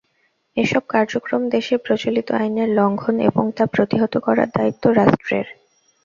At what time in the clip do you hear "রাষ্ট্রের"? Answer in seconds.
4.91-5.47